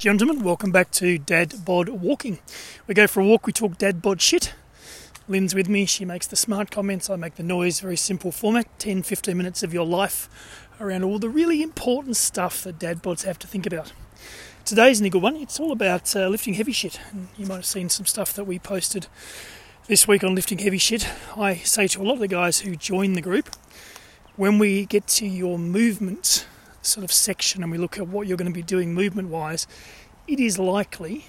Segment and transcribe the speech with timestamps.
[0.00, 2.38] Gentlemen, welcome back to Dad Bod Walking.
[2.86, 4.54] We go for a walk, we talk dad bod shit.
[5.28, 8.66] Lyn's with me, she makes the smart comments, I make the noise, very simple format
[8.78, 13.24] 10 15 minutes of your life around all the really important stuff that dad bods
[13.24, 13.92] have to think about.
[14.64, 16.98] Today's a good one, it's all about uh, lifting heavy shit.
[17.12, 19.06] And you might have seen some stuff that we posted
[19.86, 21.06] this week on lifting heavy shit.
[21.36, 23.50] I say to a lot of the guys who join the group,
[24.36, 26.46] when we get to your movement
[26.82, 29.66] sort of section and we look at what you're going to be doing movement wise,
[30.26, 31.26] it is likely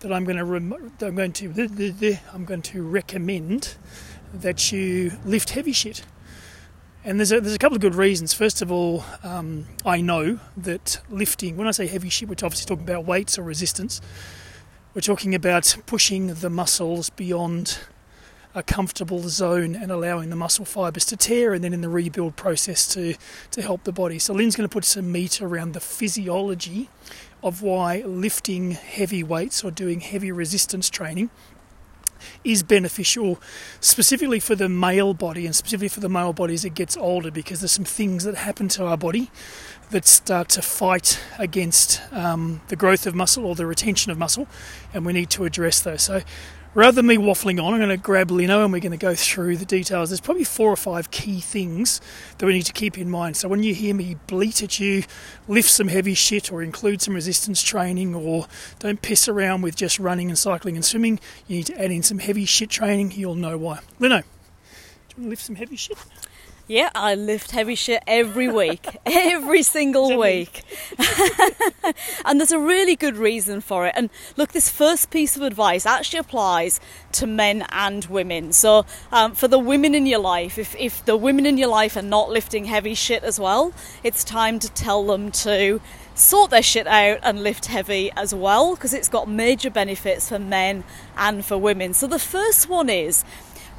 [0.00, 3.76] that I'm going to rem- I'm going to I'm going to recommend
[4.32, 6.04] that you lift heavy shit.
[7.04, 8.34] And there's a, there's a couple of good reasons.
[8.34, 12.66] First of all, um, I know that lifting, when I say heavy shit, we're obviously
[12.66, 14.00] talking about weights or resistance.
[14.94, 17.78] We're talking about pushing the muscles beyond
[18.54, 22.36] a comfortable zone and allowing the muscle fibers to tear and then in the rebuild
[22.36, 23.14] process to,
[23.50, 24.18] to help the body.
[24.18, 26.88] So Lyn's going to put some meat around the physiology
[27.42, 31.30] of why lifting heavy weights or doing heavy resistance training
[32.42, 33.40] is beneficial
[33.80, 37.30] specifically for the male body and specifically for the male body as it gets older
[37.30, 39.30] because there's some things that happen to our body
[39.90, 44.46] that start to fight against um, the growth of muscle or the retention of muscle
[44.92, 46.20] and we need to address those so
[46.78, 49.12] rather than me waffling on, I'm going to grab Lino and we're going to go
[49.12, 50.10] through the details.
[50.10, 52.00] There's probably four or five key things
[52.38, 53.36] that we need to keep in mind.
[53.36, 55.02] So when you hear me bleat at you,
[55.48, 58.46] lift some heavy shit or include some resistance training or
[58.78, 61.18] don't piss around with just running and cycling and swimming,
[61.48, 63.10] you need to add in some heavy shit training.
[63.10, 63.80] You'll know why.
[63.98, 65.98] Lino, do you want to lift some heavy shit?
[66.70, 70.64] Yeah, I lift heavy shit every week, every single week.
[72.26, 73.94] and there's a really good reason for it.
[73.96, 76.78] And look, this first piece of advice actually applies
[77.12, 78.52] to men and women.
[78.52, 81.96] So, um, for the women in your life, if, if the women in your life
[81.96, 83.72] are not lifting heavy shit as well,
[84.04, 85.80] it's time to tell them to
[86.14, 90.38] sort their shit out and lift heavy as well because it's got major benefits for
[90.38, 90.84] men
[91.16, 91.94] and for women.
[91.94, 93.24] So, the first one is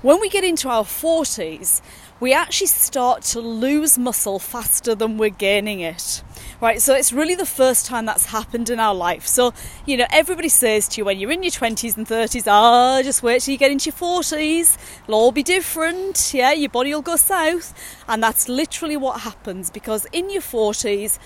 [0.01, 1.81] when we get into our 40s,
[2.19, 6.21] we actually start to lose muscle faster than we're gaining it.
[6.61, 9.25] Right, so it's really the first time that's happened in our life.
[9.25, 9.53] So,
[9.85, 13.03] you know, everybody says to you when you're in your 20s and 30s, ah, oh,
[13.03, 16.33] just wait till you get into your 40s, it'll all be different.
[16.33, 17.73] Yeah, your body will go south.
[18.09, 21.17] And that's literally what happens because in your 40s,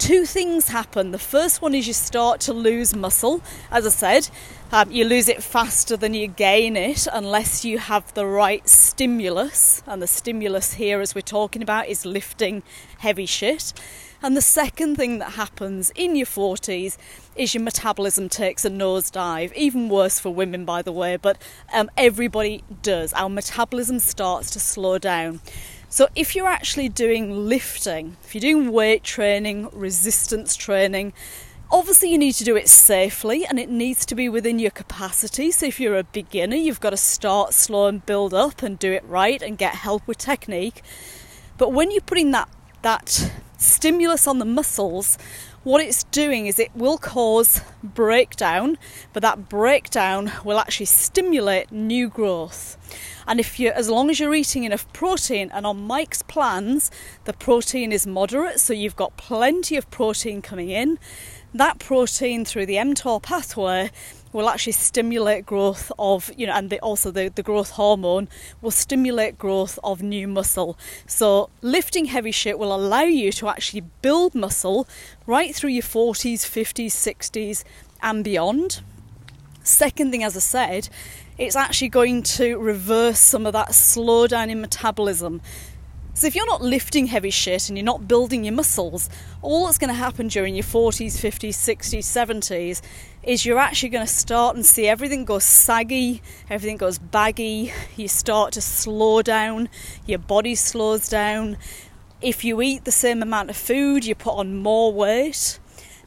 [0.00, 1.10] two things happen.
[1.10, 3.42] The first one is you start to lose muscle.
[3.70, 4.30] As I said,
[4.72, 9.82] um, you lose it faster than you gain it unless you have the right stimulus.
[9.86, 12.62] And the stimulus here, as we're talking about, is lifting
[12.98, 13.74] heavy shit.
[14.22, 16.96] And the second thing that happens in your 40s
[17.36, 19.52] is your metabolism takes a nosedive.
[19.52, 21.40] Even worse for women, by the way, but
[21.74, 23.12] um, everybody does.
[23.12, 25.40] Our metabolism starts to slow down.
[25.92, 31.12] So, if you're actually doing lifting, if you're doing weight training, resistance training,
[31.68, 35.50] obviously you need to do it safely and it needs to be within your capacity.
[35.50, 38.92] So, if you're a beginner, you've got to start slow and build up and do
[38.92, 40.80] it right and get help with technique.
[41.58, 42.48] But when you're putting that,
[42.82, 45.18] that stimulus on the muscles,
[45.62, 48.78] what it's doing is it will cause breakdown,
[49.12, 52.78] but that breakdown will actually stimulate new growth.
[53.26, 56.90] And if you, as long as you're eating enough protein, and on Mike's plans,
[57.24, 60.98] the protein is moderate, so you've got plenty of protein coming in.
[61.52, 63.90] That protein through the mTOR pathway
[64.32, 68.28] will actually stimulate growth of, you know, and the, also the, the growth hormone
[68.60, 70.78] will stimulate growth of new muscle.
[71.06, 74.86] So, lifting heavy shit will allow you to actually build muscle
[75.26, 77.64] right through your 40s, 50s, 60s,
[78.02, 78.82] and beyond.
[79.62, 80.88] Second thing, as I said,
[81.36, 85.40] it's actually going to reverse some of that slowdown in metabolism.
[86.12, 89.08] So, if you're not lifting heavy shit and you're not building your muscles,
[89.42, 92.82] all that's going to happen during your 40s, 50s, 60s, 70s
[93.22, 98.08] is you're actually going to start and see everything goes saggy, everything goes baggy, you
[98.08, 99.68] start to slow down,
[100.04, 101.56] your body slows down.
[102.20, 105.60] If you eat the same amount of food, you put on more weight.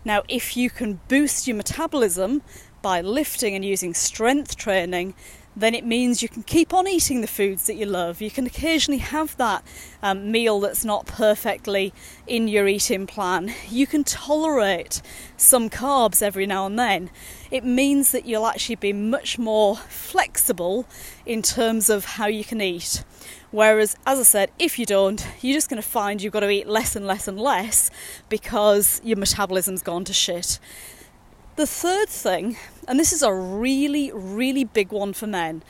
[0.03, 2.41] Now, if you can boost your metabolism
[2.81, 5.13] by lifting and using strength training,
[5.55, 8.21] then it means you can keep on eating the foods that you love.
[8.21, 9.63] You can occasionally have that
[10.01, 11.93] um, meal that's not perfectly
[12.25, 13.53] in your eating plan.
[13.69, 15.01] You can tolerate
[15.37, 17.11] some carbs every now and then.
[17.51, 20.87] It means that you'll actually be much more flexible
[21.25, 23.03] in terms of how you can eat.
[23.51, 26.49] Whereas, as I said, if you don't, you're just going to find you've got to
[26.49, 27.91] eat less and less and less
[28.27, 30.59] because your metabolism's gone to shit.
[31.55, 32.57] The third thing,
[32.87, 35.61] and this is a really, really big one for men,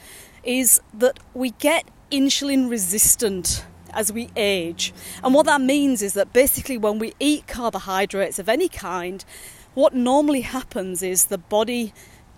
[0.42, 4.94] is that we get insulin resistant as we age.
[5.22, 9.26] And what that means is that basically when we eat carbohydrates of any kind,
[9.74, 11.94] what normally happens is the body,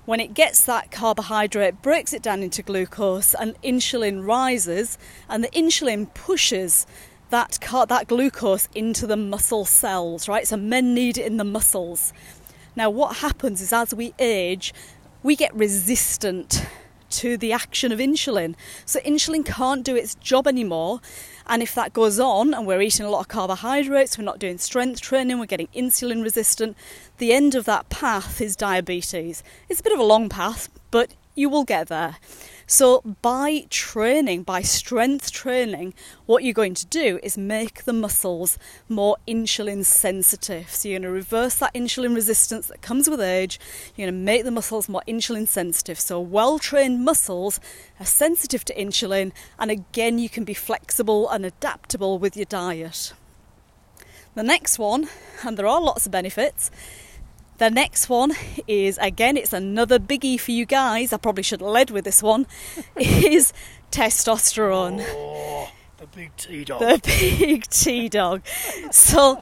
[0.05, 4.97] when it gets that carbohydrate, breaks it down into glucose, and insulin rises,
[5.29, 6.87] and the insulin pushes
[7.29, 10.47] that car- that glucose into the muscle cells, right?
[10.47, 12.11] So men need it in the muscles.
[12.75, 14.73] Now, what happens is as we age,
[15.23, 16.65] we get resistant
[17.09, 18.55] to the action of insulin.
[18.85, 20.99] So insulin can't do its job anymore.
[21.47, 24.57] And if that goes on and we're eating a lot of carbohydrates, we're not doing
[24.57, 26.75] strength training, we're getting insulin resistant,
[27.17, 29.43] the end of that path is diabetes.
[29.69, 32.17] It's a bit of a long path, but you will get there.
[32.67, 35.93] So, by training, by strength training,
[36.25, 38.57] what you're going to do is make the muscles
[38.89, 40.71] more insulin sensitive.
[40.71, 43.59] So, you're going to reverse that insulin resistance that comes with age.
[43.95, 45.99] You're going to make the muscles more insulin sensitive.
[45.99, 47.59] So, well trained muscles
[47.99, 53.13] are sensitive to insulin, and again, you can be flexible and adaptable with your diet.
[54.33, 55.07] The next one,
[55.45, 56.71] and there are lots of benefits,
[57.57, 58.33] the next one
[58.67, 61.13] is again, it's another biggie for you guys.
[61.13, 62.47] I probably should have led with this one.
[62.95, 63.53] is
[63.91, 65.05] testosterone.
[65.07, 66.79] Oh, the big T dog.
[66.79, 68.45] The big T dog.
[68.91, 69.41] So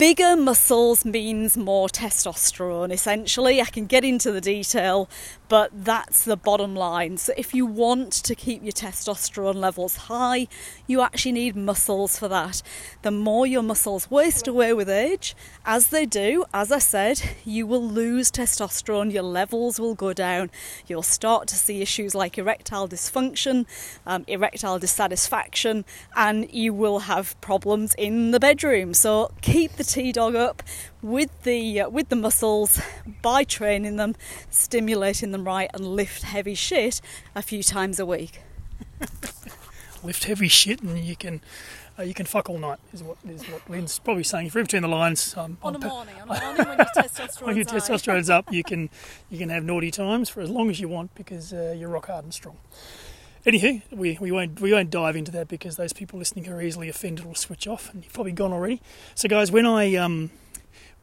[0.00, 3.60] bigger muscles means more testosterone essentially.
[3.60, 5.10] I can get into the detail,
[5.50, 7.18] but that's the bottom line.
[7.18, 10.46] So, if you want to keep your testosterone levels high,
[10.86, 12.62] you actually need muscles for that.
[13.02, 15.36] The more your muscles waste away with age,
[15.66, 20.50] as they do, as I said, you will lose testosterone, your levels will go down,
[20.86, 23.66] you'll start to see issues like erectile dysfunction,
[24.06, 25.84] um, erectile dissatisfaction,
[26.16, 28.94] and you will have problems in the bedroom.
[28.94, 30.62] So, keep the T dog up
[31.02, 32.80] with the uh, with the muscles
[33.22, 34.14] by training them,
[34.50, 37.00] stimulating them right, and lift heavy shit
[37.34, 38.40] a few times a week.
[40.02, 41.42] Lift heavy shit, and you can
[41.98, 42.78] uh, you can fuck all night.
[42.92, 44.46] Is what is what Lyn's probably saying.
[44.46, 46.86] If you're between the lines, um, On a pa- morning, on a morning when your
[46.96, 48.88] testosterone's when your testosterone's up, you can
[49.28, 52.06] you can have naughty times for as long as you want because uh, you're rock
[52.06, 52.56] hard and strong.
[53.46, 56.90] Anywho, we, we won't we won't dive into that because those people listening are easily
[56.90, 58.82] offended or switch off, and you've probably gone already.
[59.14, 60.30] So, guys, when I um,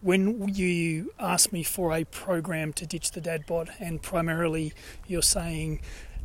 [0.01, 4.71] when you ask me for a program to ditch the dad bod, and primarily
[5.07, 5.81] you're saying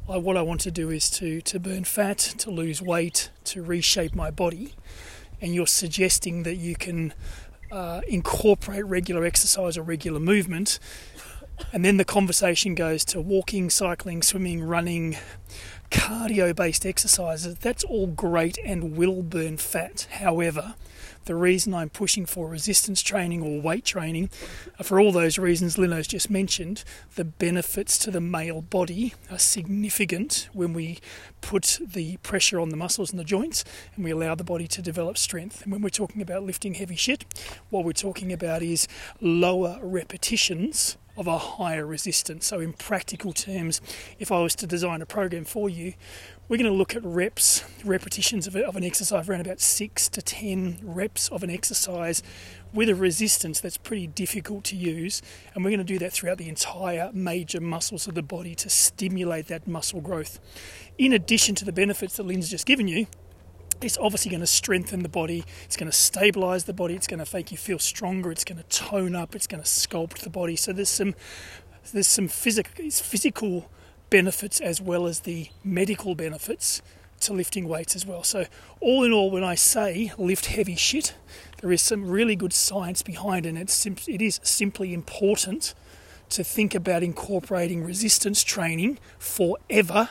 [0.06, 3.62] I, what I want to do is to to burn fat, to lose weight, to
[3.62, 4.74] reshape my body,
[5.40, 7.14] and you're suggesting that you can
[7.70, 10.78] uh, incorporate regular exercise or regular movement,
[11.72, 15.16] and then the conversation goes to walking, cycling, swimming, running,
[15.92, 20.08] cardio based exercises, that's all great and will burn fat.
[20.10, 20.74] However,
[21.26, 24.30] the reason I'm pushing for resistance training or weight training,
[24.82, 26.82] for all those reasons Lino's just mentioned,
[27.14, 30.98] the benefits to the male body are significant when we
[31.42, 33.62] put the pressure on the muscles and the joints
[33.94, 35.62] and we allow the body to develop strength.
[35.62, 37.24] And when we're talking about lifting heavy shit,
[37.70, 38.88] what we're talking about is
[39.20, 42.46] lower repetitions of a higher resistance.
[42.46, 43.80] So, in practical terms,
[44.18, 45.94] if I was to design a program for you,
[46.48, 50.78] we're going to look at reps, repetitions of, an exercise, around about six to ten
[50.82, 52.22] reps of an exercise
[52.74, 55.22] with a resistance that's pretty difficult to use.
[55.54, 58.68] And we're going to do that throughout the entire major muscles of the body to
[58.68, 60.40] stimulate that muscle growth.
[60.98, 63.06] In addition to the benefits that Lyn's just given you,
[63.84, 67.24] it's obviously going to strengthen the body, it's going to stabilize the body, it's going
[67.24, 70.30] to make you feel stronger, it's going to tone up, it's going to sculpt the
[70.30, 70.56] body.
[70.56, 71.14] So there's some
[71.92, 73.70] there's some physical physical
[74.10, 76.82] benefits as well as the medical benefits
[77.20, 78.22] to lifting weights as well.
[78.22, 78.46] So
[78.80, 81.14] all in all when I say lift heavy shit,
[81.60, 85.74] there is some really good science behind it and it's sim- it is simply important
[86.30, 90.08] to think about incorporating resistance training forever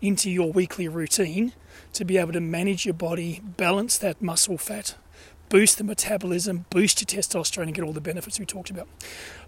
[0.00, 1.52] into your weekly routine
[1.92, 4.96] to be able to manage your body, balance that muscle fat,
[5.48, 8.88] boost the metabolism, boost your testosterone, and get all the benefits we talked about.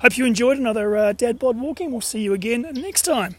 [0.00, 1.90] Hope you enjoyed another uh, Dad Bod Walking.
[1.90, 3.36] We'll see you again next time.